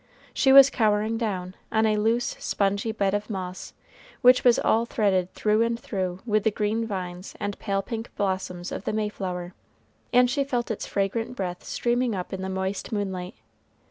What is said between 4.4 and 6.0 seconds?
was all threaded through and